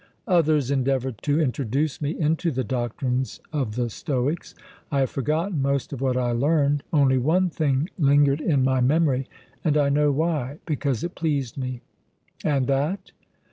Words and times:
"Others 0.27 0.71
endeavoured 0.71 1.21
to 1.21 1.39
introduce 1.39 2.01
me 2.01 2.17
into 2.19 2.49
the 2.49 2.63
doctrines 2.63 3.39
of 3.53 3.75
the 3.75 3.87
Stoics. 3.87 4.55
I 4.91 5.01
have 5.01 5.11
forgotten 5.11 5.61
most 5.61 5.93
of 5.93 6.01
what 6.01 6.17
I 6.17 6.31
learned; 6.31 6.81
only 6.91 7.19
one 7.19 7.51
thing 7.51 7.87
lingered 7.99 8.41
in 8.41 8.63
my 8.63 8.81
memory, 8.81 9.29
and 9.63 9.77
I 9.77 9.89
know 9.89 10.11
why 10.11 10.57
because 10.65 11.03
it 11.03 11.13
pleased 11.13 11.55
me." 11.55 11.81
"And 12.43 12.65
_that? 12.65 13.11